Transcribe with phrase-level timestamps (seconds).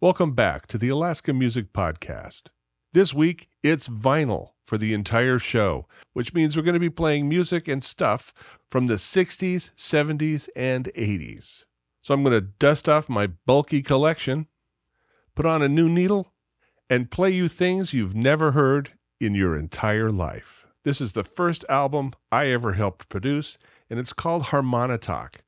[0.00, 2.42] Welcome back to the Alaska Music Podcast.
[2.92, 7.28] This week, it's vinyl for the entire show, which means we're going to be playing
[7.28, 8.32] music and stuff
[8.70, 11.64] from the 60s, 70s, and 80s.
[12.00, 14.46] So I'm going to dust off my bulky collection,
[15.34, 16.32] put on a new needle,
[16.88, 20.64] and play you things you've never heard in your entire life.
[20.84, 23.58] This is the first album I ever helped produce,
[23.90, 25.40] and it's called Harmonotok.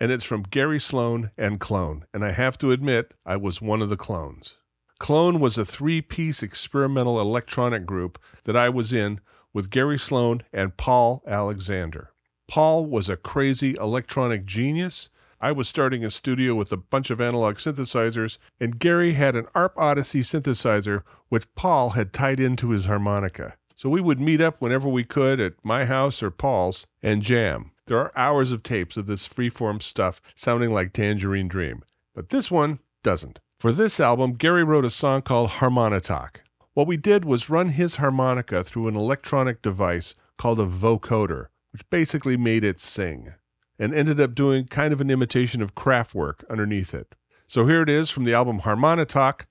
[0.00, 2.04] And it's from Gary Sloan and Clone.
[2.12, 4.56] And I have to admit, I was one of the clones.
[4.98, 9.20] Clone was a three piece experimental electronic group that I was in
[9.52, 12.12] with Gary Sloan and Paul Alexander.
[12.48, 15.08] Paul was a crazy electronic genius.
[15.40, 19.46] I was starting a studio with a bunch of analog synthesizers, and Gary had an
[19.54, 23.56] ARP Odyssey synthesizer which Paul had tied into his harmonica.
[23.76, 27.72] So we would meet up whenever we could at my house or Paul's and jam.
[27.86, 31.84] There are hours of tapes of this freeform stuff sounding like Tangerine Dream,
[32.14, 33.40] but this one doesn't.
[33.60, 36.36] For this album, Gary wrote a song called Harmonotok.
[36.72, 41.88] What we did was run his harmonica through an electronic device called a vocoder, which
[41.90, 43.34] basically made it sing,
[43.78, 47.14] and ended up doing kind of an imitation of Kraftwerk underneath it.
[47.46, 49.42] So here it is from the album Harmonotok,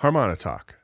[0.00, 0.74] Harmonotok.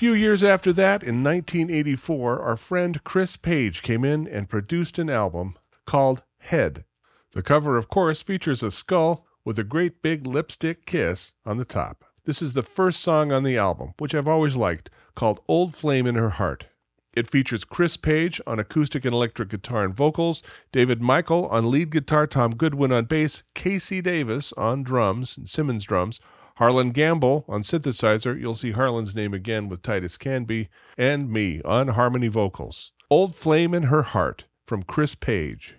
[0.00, 5.10] few years after that, in 1984, our friend Chris Page came in and produced an
[5.10, 6.86] album called Head.
[7.32, 11.66] The cover, of course, features a skull with a great big lipstick kiss on the
[11.66, 12.06] top.
[12.24, 16.06] This is the first song on the album, which I've always liked, called Old Flame
[16.06, 16.68] in Her Heart.
[17.12, 20.42] It features Chris Page on acoustic and electric guitar and vocals,
[20.72, 25.84] David Michael on lead guitar, Tom Goodwin on bass, Casey Davis on drums and Simmons
[25.84, 26.20] drums,
[26.60, 30.68] Harlan Gamble on synthesizer, you'll see Harlan's name again with Titus Canby,
[30.98, 32.92] and me on harmony vocals.
[33.08, 35.78] Old Flame in Her Heart from Chris Page,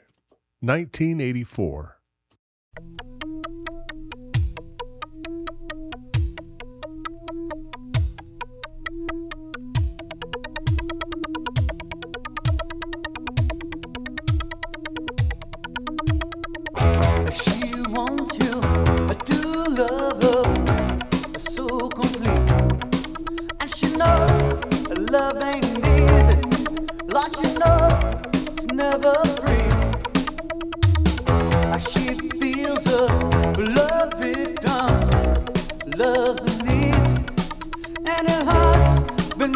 [0.62, 2.00] 1984.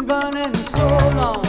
[0.06, 0.86] running so
[1.16, 1.45] long.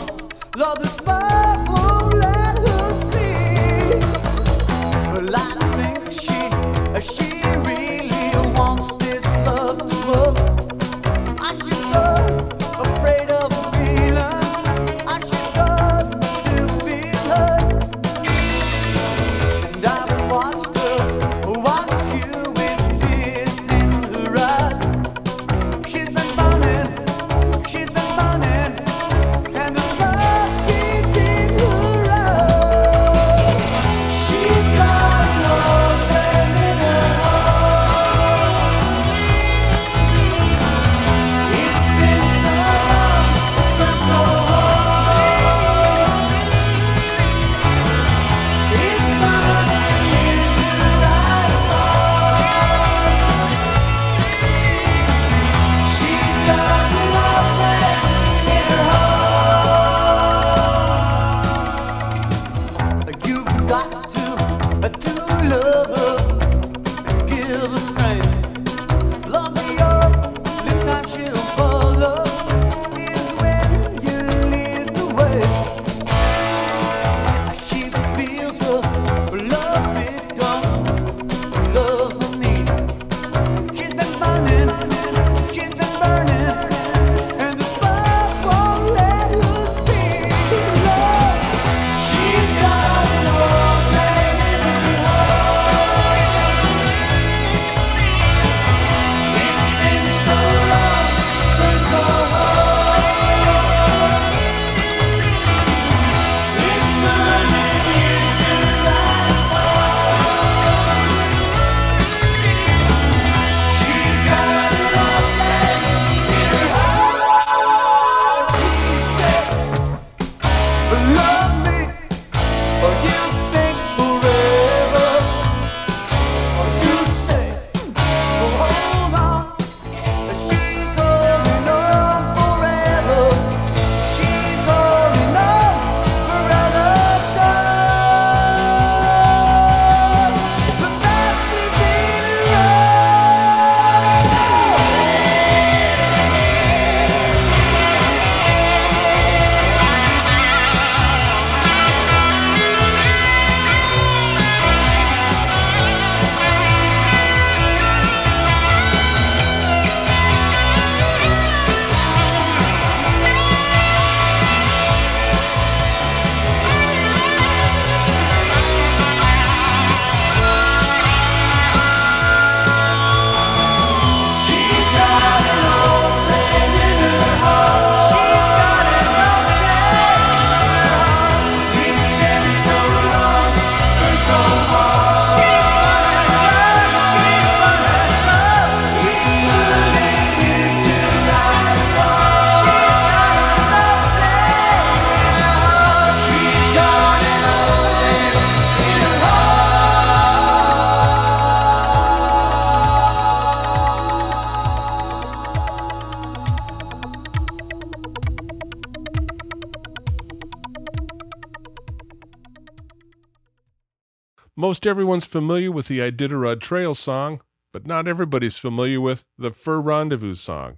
[214.67, 217.39] Most everyone's familiar with the Iditarod Trail song,
[217.71, 220.77] but not everybody's familiar with the Fur Rendezvous song.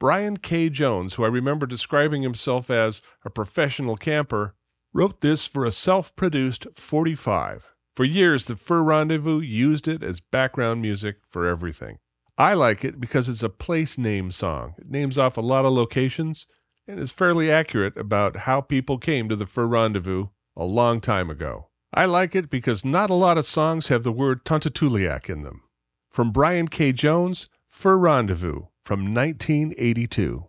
[0.00, 0.68] Brian K.
[0.68, 4.56] Jones, who I remember describing himself as a professional camper,
[4.92, 7.72] wrote this for a self produced 45.
[7.94, 11.98] For years, the Fur Rendezvous used it as background music for everything.
[12.36, 14.74] I like it because it's a place name song.
[14.76, 16.48] It names off a lot of locations
[16.88, 21.30] and is fairly accurate about how people came to the Fur Rendezvous a long time
[21.30, 21.69] ago.
[21.92, 25.62] I like it because not a lot of songs have the word Tuntatuliak in them.
[26.08, 26.92] From Brian K.
[26.92, 30.46] Jones, Fur Rendezvous from 1982.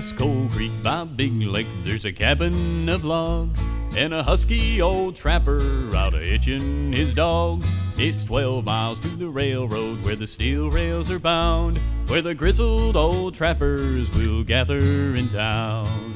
[0.00, 3.62] Past Cold Creek by Big Lake, there's a cabin of logs
[3.94, 7.74] and a husky old trapper out a hitching his dogs.
[7.98, 11.76] It's 12 miles to the railroad where the steel rails are bound,
[12.06, 16.14] where the grizzled old trappers will gather in town.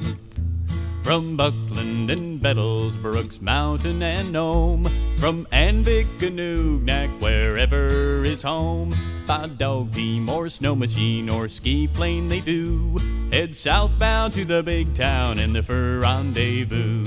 [1.03, 4.89] From Buckland and Bettles, Brooks Mountain and Nome,
[5.19, 8.95] from Anvik and Nugnak, wherever is home.
[9.27, 14.63] By dog team or snow machine or ski plane they do head southbound to the
[14.63, 17.05] big town and the fur rendezvous.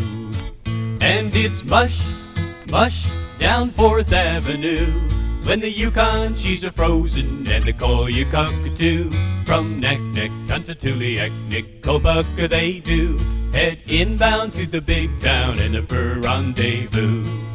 [1.00, 2.04] And it's mush,
[2.70, 3.08] mush
[3.38, 4.92] down Fourth Avenue.
[5.46, 9.10] When the Yukon she's a frozen and the Koyukuk cockatoo.
[9.46, 13.18] From Naknek, Tuntatuliak, Nickelbuck they do.
[13.54, 17.47] Head inbound to the big town and the fur rendezvous.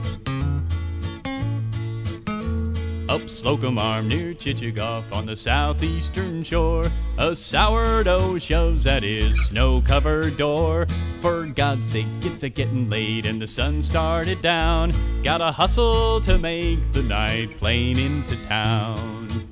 [3.09, 9.83] Up Slocum Arm near Chichagof on the southeastern shore, a sourdough shoves at his snow
[9.83, 10.87] covered door.
[11.21, 14.93] For God's sake, it's a getting late and the sun started down.
[15.23, 19.52] Gotta hustle to make the night plane into town.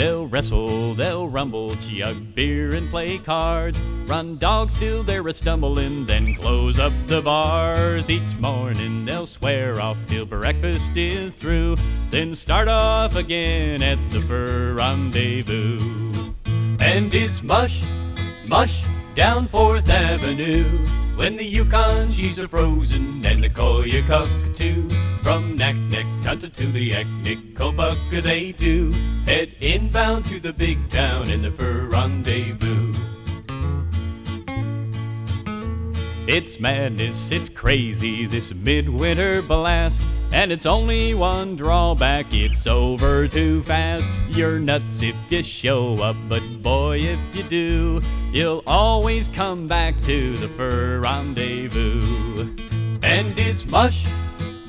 [0.00, 3.78] They'll wrestle, they'll rumble, chug beer and play cards.
[4.06, 8.08] Run dogs till they're a stumbling, then close up the bars.
[8.08, 11.76] Each morning they'll swear off till breakfast is through,
[12.08, 16.32] then start off again at the fur rendezvous.
[16.80, 17.82] And it's mush,
[18.48, 18.82] mush
[19.14, 20.64] down Fourth Avenue.
[21.14, 24.88] When the Yukon she's a frozen and the Koyukuk too.
[25.22, 28.92] From Naknek to the Aknik Kobuk they do.
[29.26, 32.94] Head inbound to the big town in the fur rendezvous.
[36.26, 40.02] It's madness, it's crazy, this midwinter blast.
[40.32, 44.08] And it's only one drawback, it's over too fast.
[44.28, 48.00] You're nuts if you show up, but boy, if you do,
[48.32, 52.54] you'll always come back to the fur rendezvous.
[53.02, 54.06] And it's mush,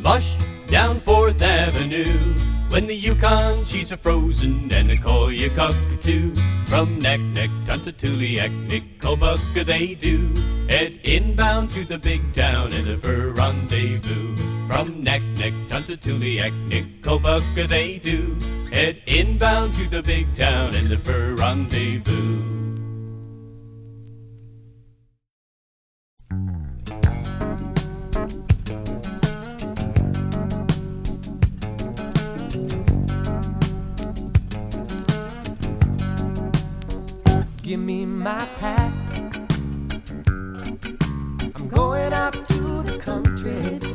[0.02, 0.36] mush
[0.68, 2.36] down Fourth Avenue.
[2.70, 6.34] When the Yukon, she's a frozen, and the Koyukuk too.
[6.66, 10.34] From Naknek, Tuntatuliak, Nickelbuck, they do.
[10.70, 14.38] Head inbound to the big town and the fur rendezvous.
[14.68, 18.38] From Neck Neck, Tuntatuliak, Nickelbuck, they do.
[18.72, 22.71] Head inbound to the big town and the fur rendezvous.
[37.72, 38.92] Give me my pack.
[41.56, 43.91] I'm going out to the country.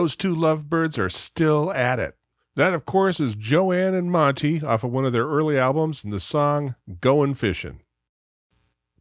[0.00, 2.16] Those two lovebirds are still at it.
[2.56, 6.10] That, of course, is Joanne and Monty off of one of their early albums and
[6.10, 7.80] the song Goin' Fishin'.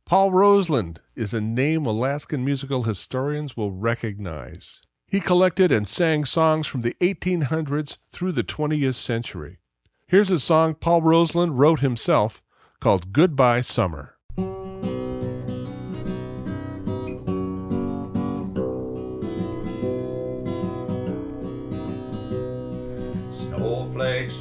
[0.03, 4.81] Paul Roseland is a name Alaskan musical historians will recognize.
[5.07, 9.59] He collected and sang songs from the 1800s through the 20th century.
[10.05, 12.43] Here's a song Paul Roseland wrote himself
[12.81, 14.17] called Goodbye Summer.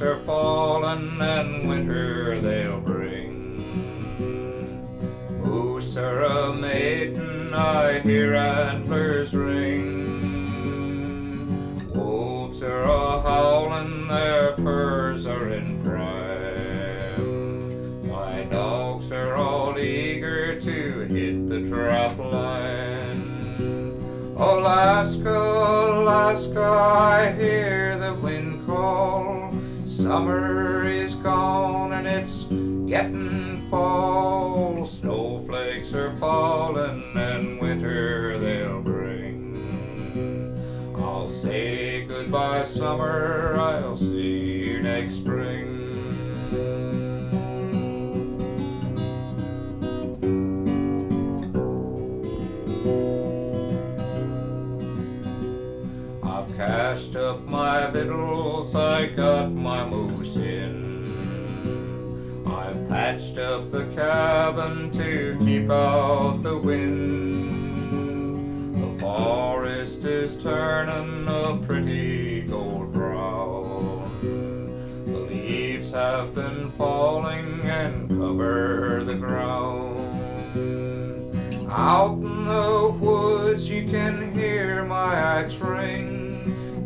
[0.01, 3.57] Are falling and winter they'll bring.
[5.43, 10.55] Moose are a mating, I hear antlers ring.
[11.93, 17.19] Wolves are a howling, their furs are in prime.
[18.07, 23.51] My dogs are all eager to hit the trap line.
[24.37, 27.88] Alaska, Alaska, I hear.
[30.09, 32.45] Summer is gone and it's
[32.89, 34.87] getting fall.
[34.87, 40.57] Snowflakes are falling and winter they'll bring.
[40.97, 43.55] I'll say goodbye, summer.
[43.59, 43.95] I'll
[57.15, 60.89] up my victuals, I got my moose in.
[62.45, 67.49] I've patched up the cabin to keep out the wind.
[68.83, 74.11] The forest is turning a pretty gold brown.
[75.05, 79.97] The leaves have been falling and cover the ground.
[81.71, 86.18] Out in the woods you can hear my axe ring,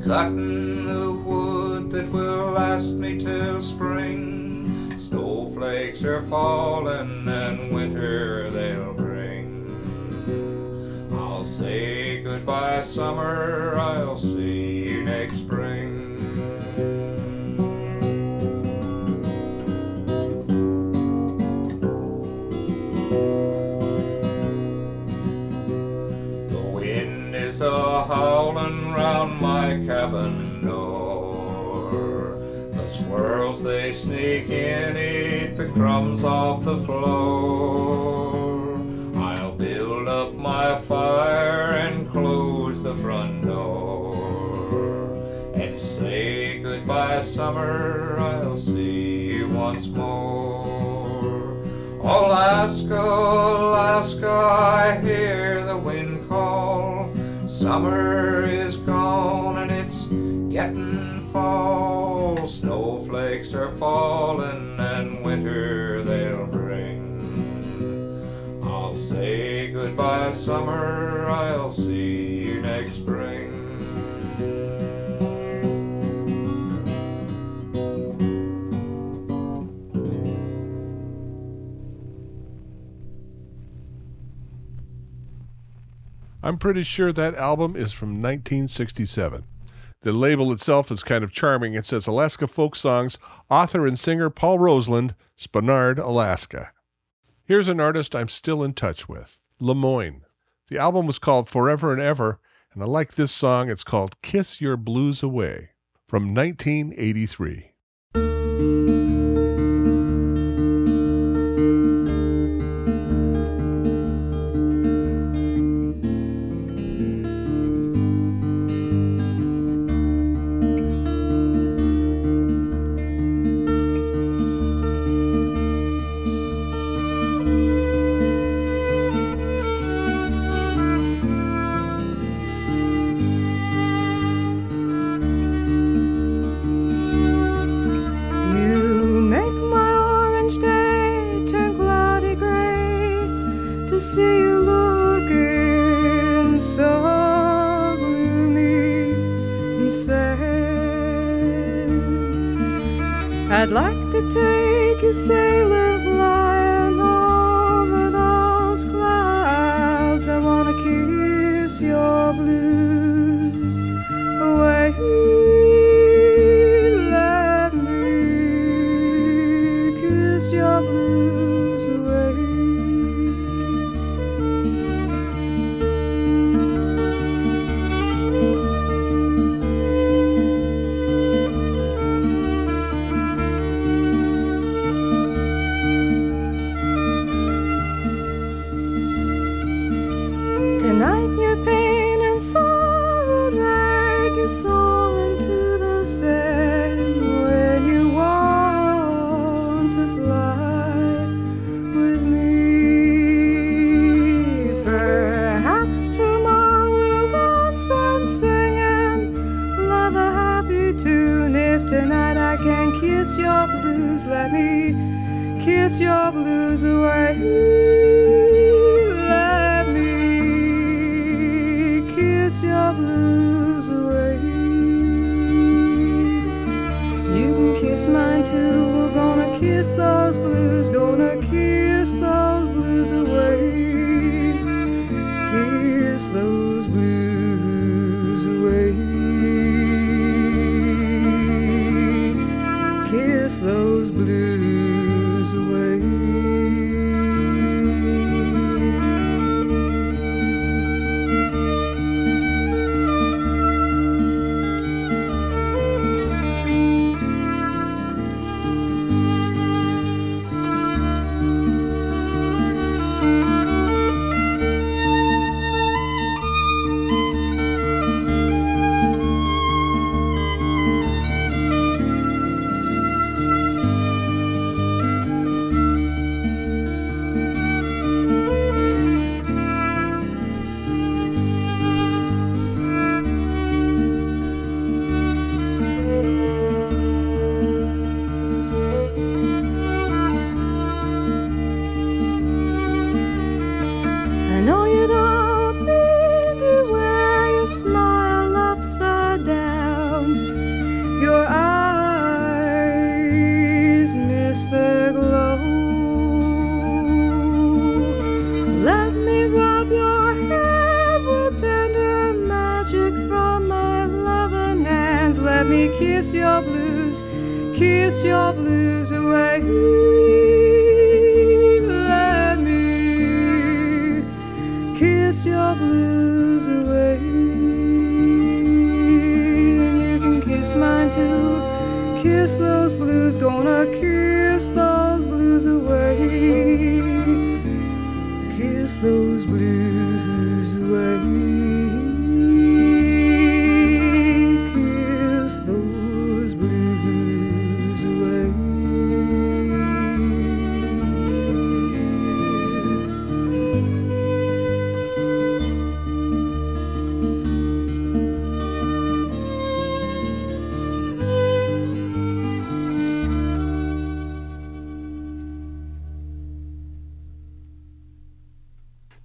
[0.06, 4.94] cutting the wood that will last me till spring.
[5.00, 9.50] Snowflakes are falling and winter they'll bring.
[11.14, 13.76] I'll say goodbye, summer.
[13.78, 14.43] I'll see
[30.12, 31.92] door.
[32.74, 38.78] The squirrels they sneak in, eat the crumbs off the floor.
[39.16, 45.14] I'll build up my fire and close the front door.
[45.56, 48.18] And say goodbye, summer.
[48.20, 50.44] I'll see you once more.
[52.06, 57.10] Oh, Alaska, Alaska, I hear the wind call.
[57.48, 58.33] Summer
[61.34, 62.48] fall.
[62.48, 67.02] Snowflakes are falling and winter they'll bring.
[68.64, 71.26] I'll say goodbye, summer.
[71.28, 73.50] I'll see you next spring.
[86.46, 89.46] I'm pretty sure that album is from 1967.
[90.04, 91.76] The label itself is kind of charming.
[91.76, 93.18] It says Alaska Folk Songs,
[93.50, 96.72] author and singer Paul Roseland, Spenard, Alaska.
[97.46, 100.24] Here's an artist I'm still in touch with, Lemoyne.
[100.68, 102.40] The album was called Forever and Ever,
[102.74, 103.70] and I like this song.
[103.70, 105.70] It's called Kiss Your Blues Away
[106.06, 107.73] from 1983.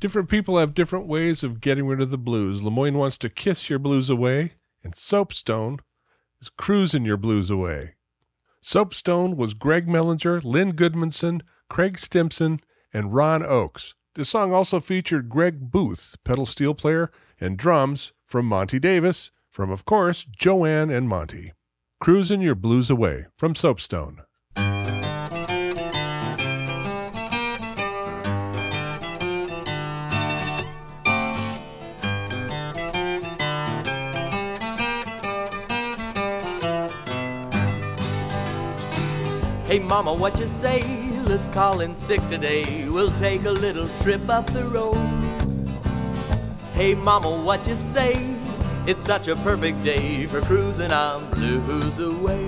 [0.08, 2.62] Different people have different ways of getting rid of the blues.
[2.62, 5.80] Lemoyne wants to kiss your blues away, and Soapstone
[6.40, 7.96] is cruising your blues away.
[8.62, 13.96] Soapstone was Greg Mellinger, Lynn Goodmanson, Craig Stimson, and Ron Oakes.
[14.14, 19.70] The song also featured Greg Booth, pedal steel player, and drums from Monty Davis, from,
[19.70, 21.52] of course, Joanne and Monty.
[22.00, 24.22] Cruising Your Blues Away from Soapstone.
[39.78, 40.82] Hey mama, what you say?
[41.26, 42.88] Let's call in sick today.
[42.88, 44.96] We'll take a little trip up the road.
[46.74, 48.34] Hey mama, what you say?
[48.88, 52.44] It's such a perfect day for cruising on blues away.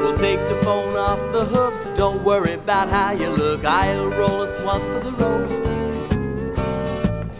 [0.00, 1.74] We'll take the phone off the hook.
[1.94, 3.66] Don't worry about how you look.
[3.66, 5.50] I'll roll a one for the road.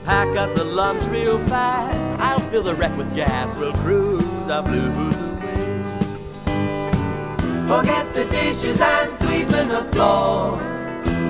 [0.04, 2.10] Pack us a lunch real fast.
[2.20, 3.56] I'll fill the wreck with gas.
[3.56, 5.23] We'll cruise our blues away.
[7.66, 10.60] Forget the dishes and sweeping the floor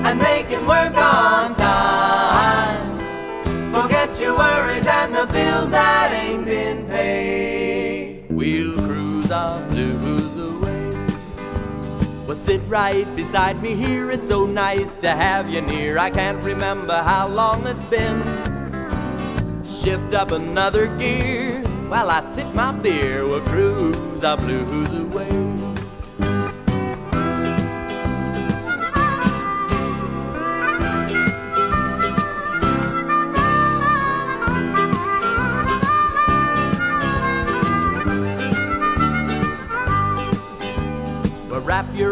[0.04, 3.72] and making work on time.
[3.72, 8.26] Forget your worries and the bills that ain't been paid.
[8.28, 10.90] We'll cruise our blues away.
[12.26, 14.10] Well, sit right beside me here.
[14.10, 15.98] It's so nice to have you near.
[15.98, 18.22] I can't remember how long it's been.
[19.64, 23.24] Shift up another gear while I sip my beer.
[23.24, 25.43] We'll cruise our blues away.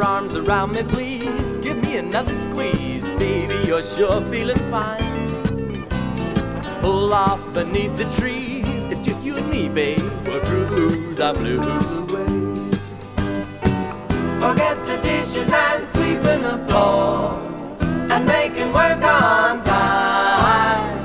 [0.02, 1.56] Your arms around me, please.
[1.58, 3.04] Give me another squeeze.
[3.18, 5.84] Baby, you're sure feeling fine.
[6.80, 8.66] Pull off beneath the trees.
[8.90, 10.10] It's just you and me, babe.
[10.26, 12.26] We'll cruise our blues away.
[14.44, 17.38] Forget the dishes and sweeping the floor.
[18.12, 20.98] And making work on time.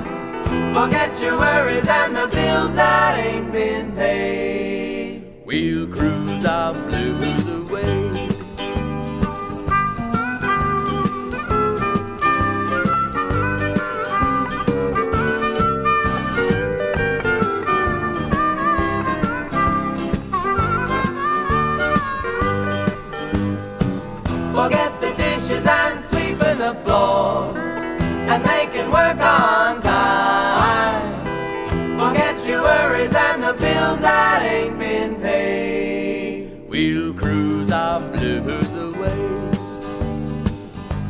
[0.73, 5.23] Forget your worries and the bills that ain't been paid.
[5.45, 6.96] We'll cruise our blues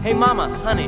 [0.07, 0.87] Hey, Mama, honey,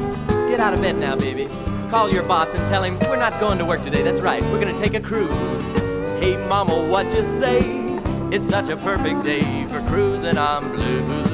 [0.49, 1.49] get out of bed now, baby.
[1.89, 4.01] Call your boss and tell him we're not going to work today.
[4.01, 5.61] That's right, we're gonna take a cruise.
[6.21, 7.59] Hey, Mama, what you say?
[8.31, 11.28] It's such a perfect day for cruising on blues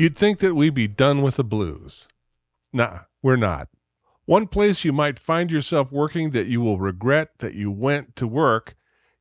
[0.00, 2.08] You'd think that we'd be done with the blues.
[2.72, 3.68] Nah, we're not.
[4.24, 8.26] One place you might find yourself working that you will regret that you went to
[8.26, 8.76] work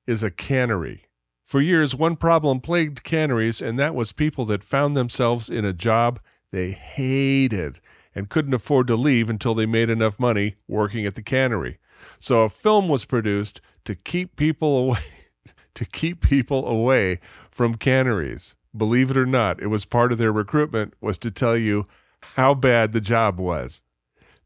[0.08, 1.04] is a cannery.
[1.46, 5.74] For years, one problem plagued canneries, and that was people that found themselves in a
[5.74, 6.22] job
[6.54, 7.82] they hated
[8.16, 11.78] and couldn't afford to leave until they made enough money working at the cannery.
[12.20, 15.04] So a film was produced to keep people away
[15.76, 17.20] to keep people away
[17.52, 18.56] from canneries.
[18.76, 21.88] Believe it or not, it was part of their recruitment was to tell you
[22.36, 23.82] how bad the job was.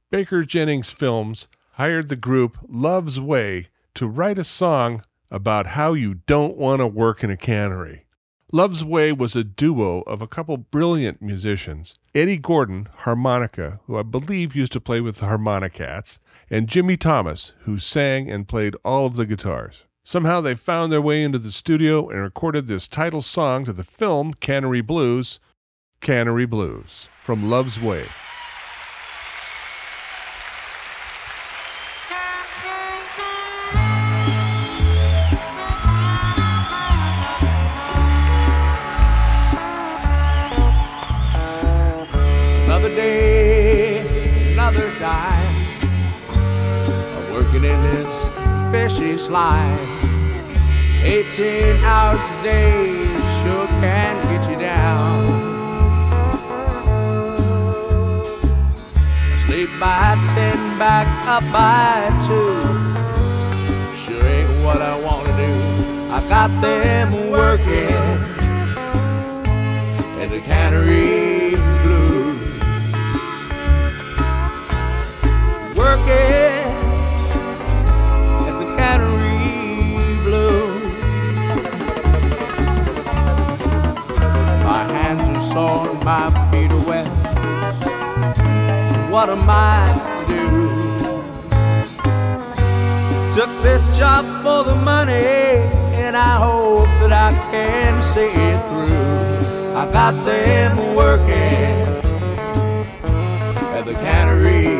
[0.09, 6.13] Baker Jennings Films hired the group Love's Way to write a song about how you
[6.13, 8.05] don't want to work in a cannery.
[8.51, 14.03] Love's Way was a duo of a couple brilliant musicians Eddie Gordon, harmonica, who I
[14.03, 16.19] believe used to play with the Harmonicats,
[16.51, 19.85] and Jimmy Thomas, who sang and played all of the guitars.
[20.05, 23.85] Somehow they found their way into the studio and recorded this title song to the
[23.85, 25.39] film Cannery Blues,
[26.01, 28.07] Cannery Blues, from Love's Way.
[49.03, 49.79] Fishy slide.
[51.03, 53.03] 18 hours a day
[53.41, 55.23] sure can get you down.
[59.45, 62.33] Sleep by 10, back up by 2.
[64.03, 65.53] Sure ain't what I want to do.
[66.11, 68.07] I got them working
[70.21, 72.39] in the cannery blues.
[75.75, 76.42] Working
[86.03, 86.63] my feet.
[89.13, 89.85] What am I
[90.27, 90.41] to do?
[93.35, 95.13] Took this job for the money,
[96.01, 99.77] and I hope that I can see it through.
[99.77, 101.77] I got them working
[103.77, 104.72] at the cannery.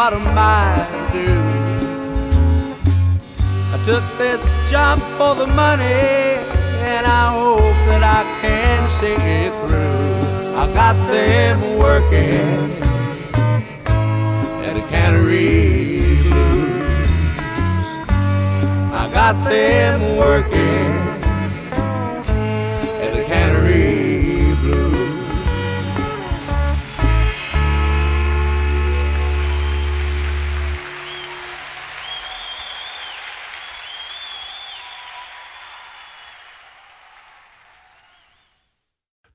[0.00, 1.30] What am I to do?
[3.74, 6.38] I took this job for the money,
[6.88, 10.56] and I hope that I can see it through.
[10.56, 12.82] I got them working
[14.66, 17.88] at a cannery blues.
[19.02, 21.09] I got them working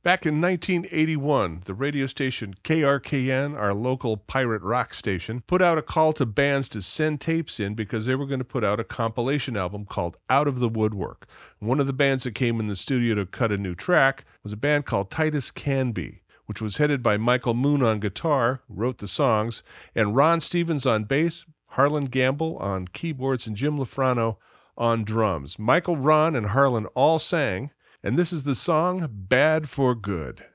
[0.05, 5.81] Back in 1981, the radio station KRKN, our local pirate rock station, put out a
[5.81, 8.83] call to bands to send tapes in because they were going to put out a
[8.83, 11.25] compilation album called Out of the Woodwork.
[11.57, 14.53] One of the bands that came in the studio to cut a new track was
[14.53, 19.07] a band called Titus Canby, which was headed by Michael Moon on guitar, wrote the
[19.07, 19.63] songs,
[19.95, 24.38] and Ron Stevens on bass, Harlan Gamble on keyboards, and Jim Lafrano
[24.77, 25.57] on drums.
[25.57, 27.71] Michael, Ron, and Harlan all sang,
[28.06, 30.45] and this is the song Bad for Good.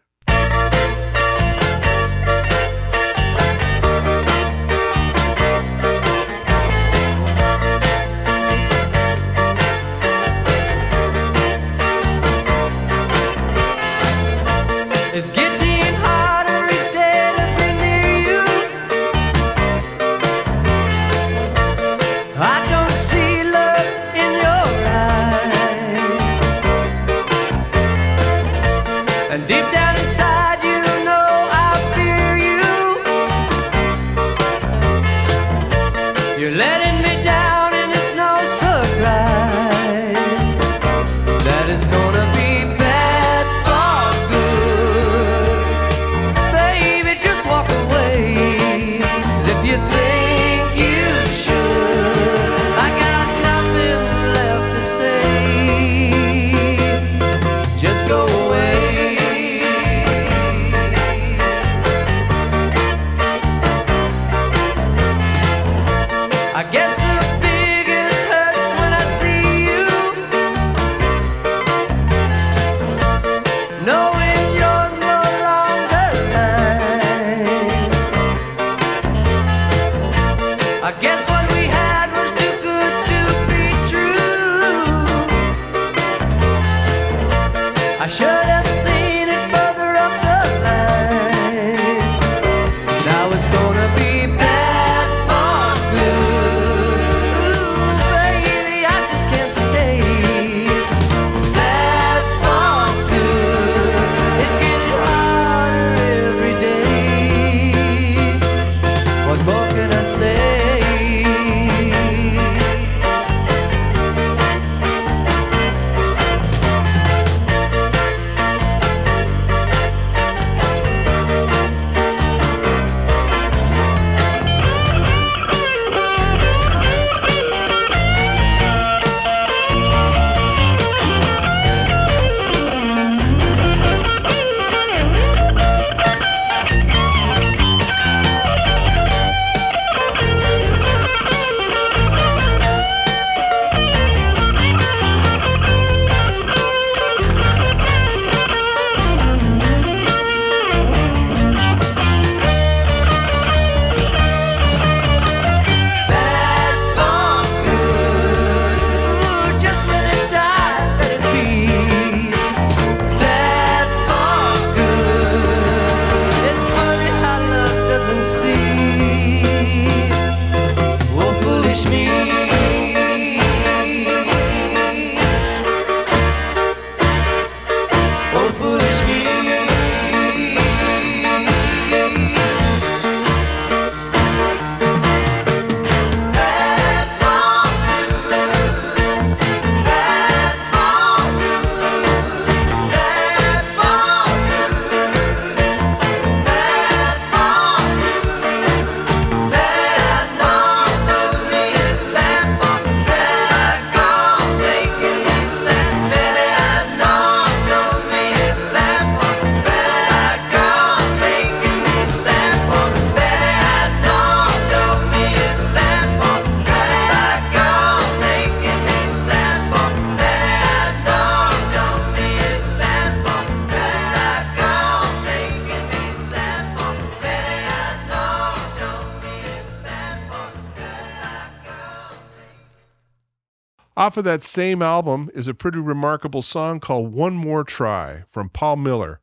[234.11, 238.49] Off of that same album is a pretty remarkable song called One More Try from
[238.49, 239.21] Paul Miller.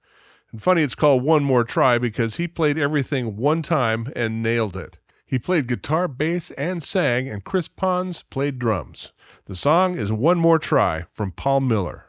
[0.54, 4.78] And funny, it's called One More Try because he played everything one time and nailed
[4.78, 4.98] it.
[5.26, 9.12] He played guitar, bass, and sang, and Chris Pons played drums.
[9.48, 12.06] The song is One More Try from Paul Miller.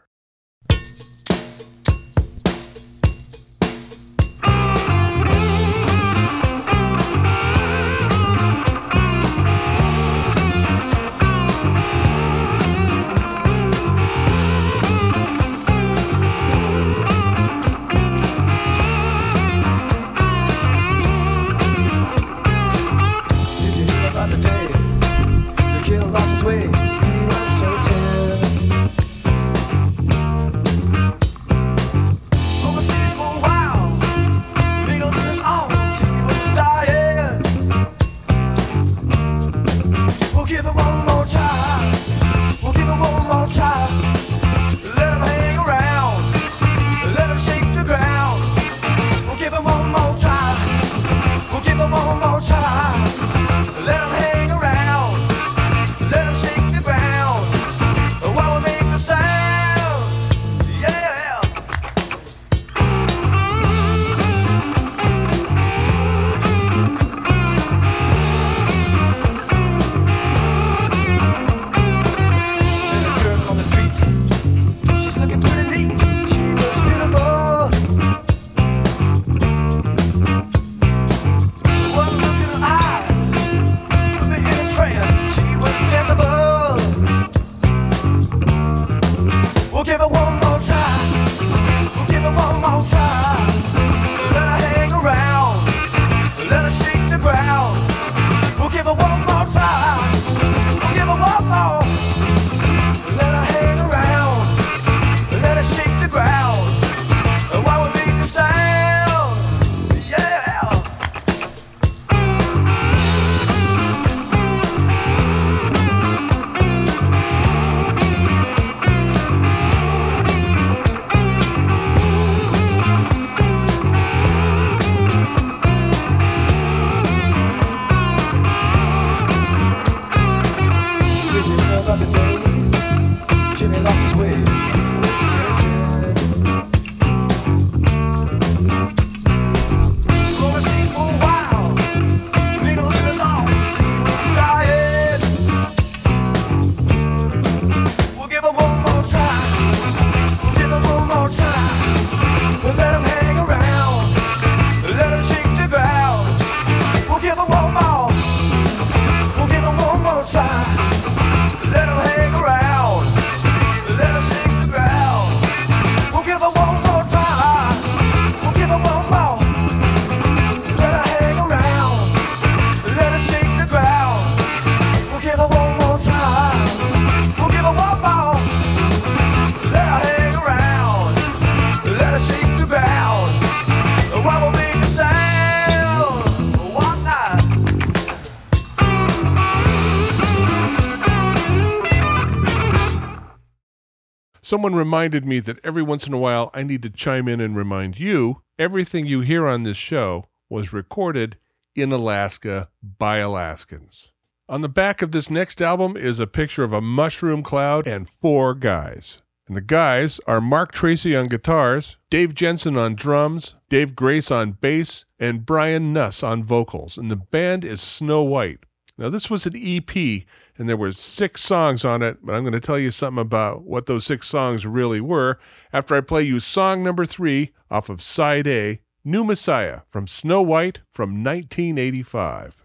[194.48, 197.54] Someone reminded me that every once in a while I need to chime in and
[197.54, 201.36] remind you everything you hear on this show was recorded
[201.74, 204.10] in Alaska by Alaskans.
[204.48, 208.08] On the back of this next album is a picture of a mushroom cloud and
[208.22, 209.20] four guys.
[209.46, 214.52] And the guys are Mark Tracy on guitars, Dave Jensen on drums, Dave Grace on
[214.52, 216.96] bass, and Brian Nuss on vocals.
[216.96, 218.60] And the band is Snow White.
[218.96, 220.24] Now, this was an EP,
[220.58, 223.62] and there were six songs on it, but I'm going to tell you something about
[223.62, 225.38] what those six songs really were
[225.72, 230.42] after I play you song number three off of Side A, New Messiah from Snow
[230.42, 232.57] White from 1985.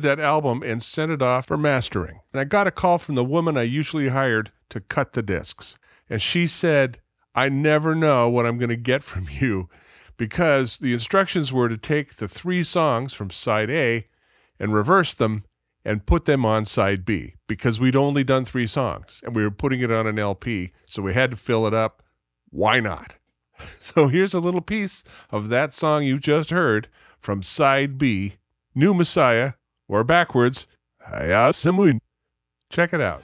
[0.00, 2.20] Recorded that album and sent it off for mastering.
[2.32, 5.76] And I got a call from the woman I usually hired to cut the discs.
[6.08, 7.00] And she said,
[7.34, 9.68] I never know what I'm going to get from you
[10.16, 14.06] because the instructions were to take the three songs from side A
[14.58, 15.44] and reverse them
[15.84, 19.50] and put them on side B because we'd only done three songs and we were
[19.50, 20.72] putting it on an LP.
[20.86, 22.02] So we had to fill it up.
[22.50, 23.14] Why not?
[23.78, 26.88] So here's a little piece of that song you just heard
[27.20, 28.36] from side B,
[28.74, 29.52] New Messiah,
[29.90, 30.66] or backwards,
[31.52, 31.98] Simun.
[32.70, 33.22] Check it out.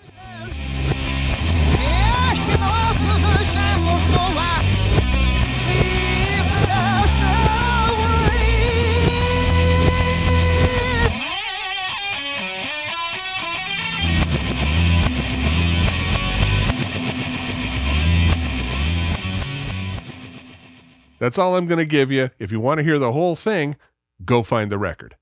[21.18, 22.30] That's all I'm going to give you.
[22.38, 23.76] If you want to hear the whole thing,
[24.24, 25.16] go find the record.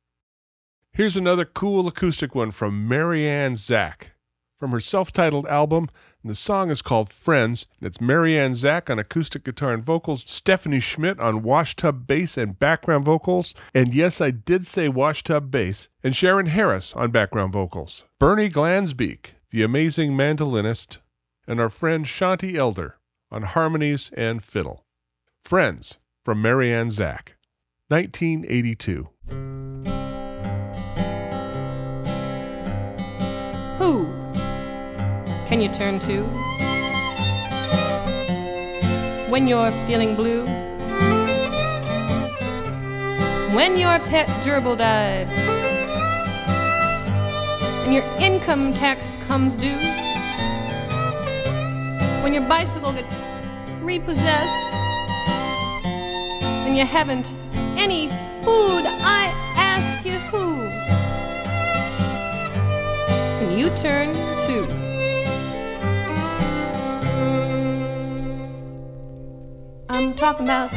[0.94, 4.12] Here's another cool acoustic one from Marianne Zach
[4.60, 5.88] from her self titled album.
[6.22, 7.66] And the song is called Friends.
[7.80, 12.56] And it's Marianne Zach on acoustic guitar and vocals, Stephanie Schmidt on washtub bass and
[12.60, 13.56] background vocals.
[13.74, 15.88] And yes, I did say washtub bass.
[16.04, 18.04] And Sharon Harris on background vocals.
[18.20, 20.98] Bernie Glansbeek, the amazing mandolinist.
[21.48, 22.98] And our friend Shanti Elder
[23.32, 24.84] on harmonies and fiddle.
[25.42, 27.34] Friends from Marianne Zach,
[27.88, 29.73] 1982.
[35.54, 36.24] Can you turn to
[39.30, 40.44] when you're feeling blue?
[43.54, 45.28] When your pet gerbil died
[47.84, 49.78] and your income tax comes due?
[52.24, 53.14] When your bicycle gets
[53.80, 54.72] repossessed?
[56.64, 57.32] When you haven't
[57.76, 58.08] any
[58.42, 58.82] food?
[59.06, 60.56] I ask you who?
[63.38, 64.12] can you turn
[64.48, 64.83] to?
[69.94, 70.72] I'm talking about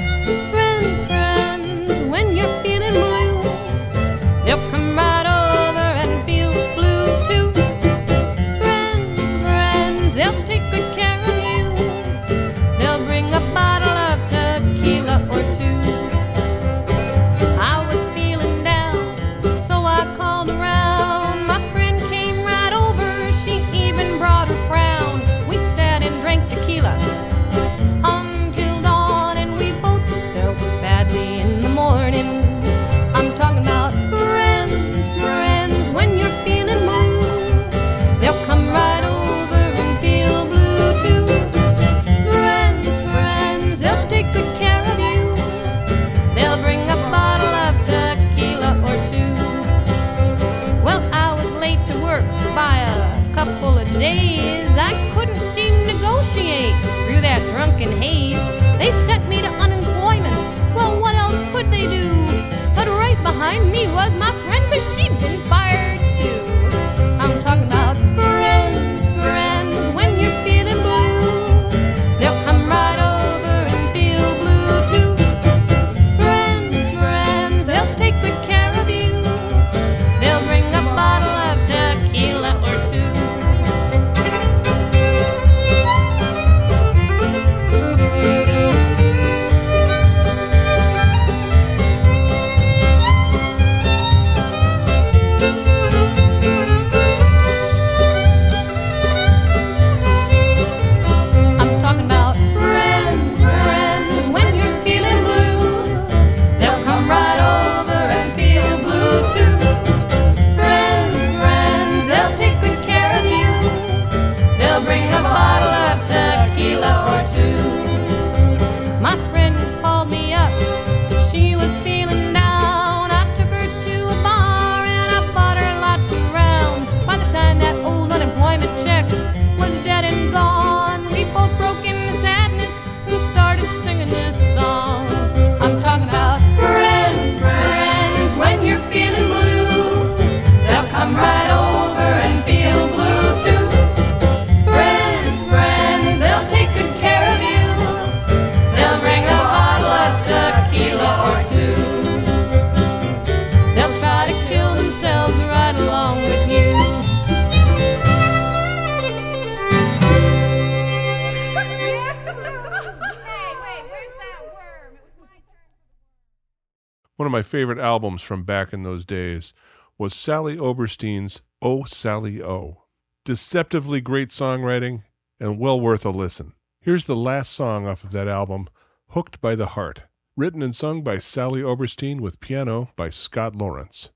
[167.38, 169.54] my favorite albums from back in those days
[169.96, 172.86] was Sally Oberstein's Oh Sally Oh.
[173.26, 175.04] Deceptively great songwriting
[175.40, 176.54] and well worth a listen.
[176.82, 178.70] Here's the last song off of that album,
[179.10, 180.02] Hooked by the Heart,
[180.36, 184.10] written and sung by Sally Oberstein with piano by Scott Lawrence.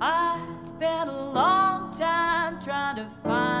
[0.00, 3.55] I spent a long time trying to find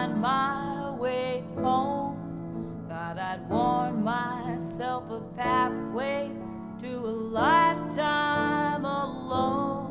[4.06, 6.30] myself a pathway
[6.78, 9.90] to a lifetime alone.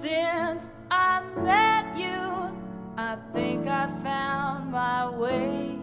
[0.00, 2.52] Since I met you,
[2.96, 5.78] I think I found my way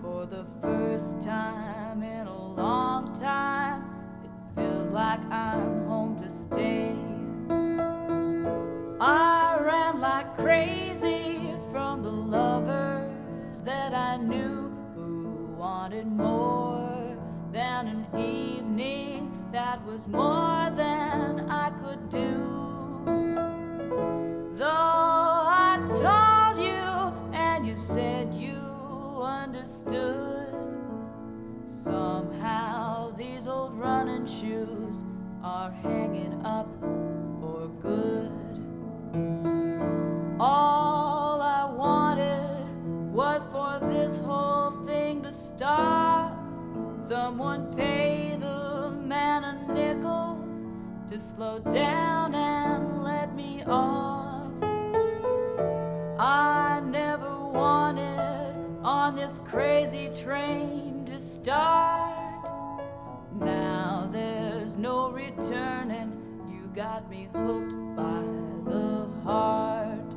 [0.00, 3.84] for the first time in a long time.
[4.24, 6.96] It feels like I'm home to stay.
[9.02, 14.57] I ran like crazy from the lovers that I knew
[15.98, 17.16] wanted more
[17.52, 23.02] than an evening that was more than I could do.
[24.54, 28.60] Though I told you and you said you
[29.22, 30.54] understood,
[31.66, 34.96] somehow these old running shoes
[35.42, 36.67] are hanging up
[47.08, 50.46] Someone pay the man a nickel
[51.08, 54.52] to slow down and let me off.
[56.18, 62.44] I never wanted on this crazy train to start.
[63.32, 66.12] Now there's no returning.
[66.52, 68.22] You got me hooked by
[68.70, 70.07] the heart.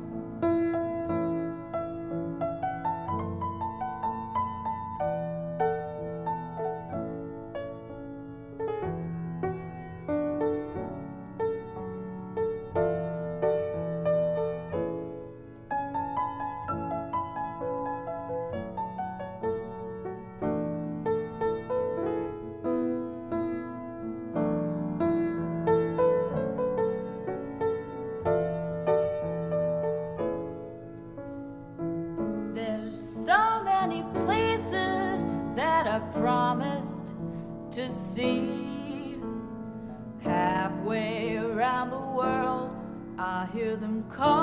[44.16, 44.41] Hear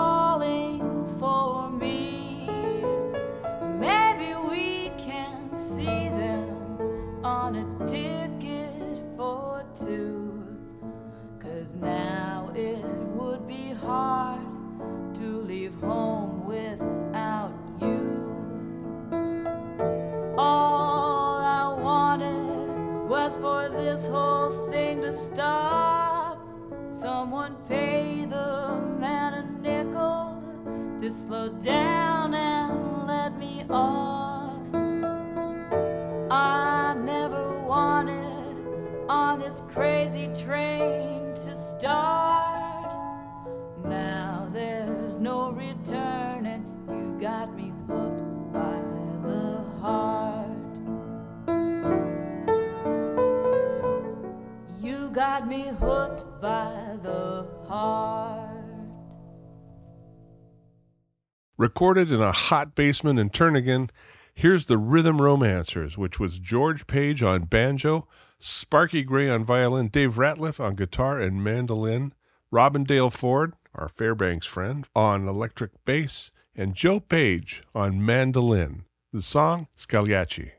[61.59, 63.89] Recorded in a hot basement in Turnagain,
[64.33, 68.07] here's the Rhythm Romancers, which was George Page on banjo,
[68.39, 72.13] Sparky Gray on violin, Dave Ratliff on guitar and mandolin,
[72.49, 78.85] Robin Dale Ford, our Fairbanks friend, on electric bass, and Joe Page on mandolin.
[79.11, 80.51] The song, Scagliacci.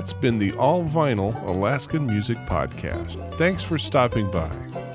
[0.00, 3.36] That's been the All Vinyl Alaskan Music Podcast.
[3.36, 4.48] Thanks for stopping by.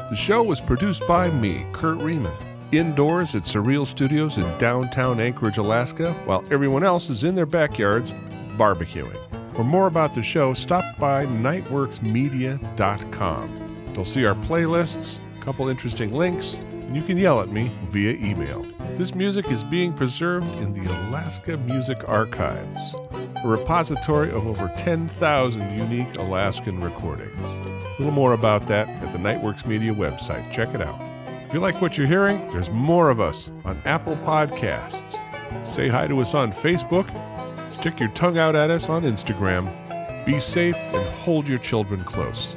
[0.10, 2.36] The show was produced by me, Kurt Riemann,
[2.72, 8.14] indoors at Surreal Studios in downtown Anchorage, Alaska, while everyone else is in their backyards
[8.58, 9.16] barbecuing.
[9.56, 13.91] For more about the show, stop by nightworksmedia.com.
[13.93, 18.14] You'll see our playlists, a couple interesting links, and you can yell at me via
[18.14, 18.66] email.
[18.97, 22.95] This music is being preserved in the Alaska Music Archives,
[23.45, 27.37] a repository of over 10,000 unique Alaskan recordings.
[27.37, 30.51] A little more about that at the Nightworks Media website.
[30.51, 30.99] Check it out.
[31.47, 35.21] If you like what you're hearing, there's more of us on Apple Podcasts.
[35.75, 37.07] Say hi to us on Facebook.
[37.71, 39.65] Stick your tongue out at us on Instagram.
[40.25, 42.55] Be safe and hold your children close.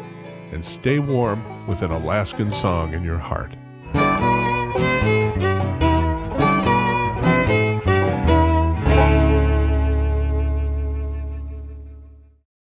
[0.53, 3.53] And stay warm with an Alaskan song in your heart.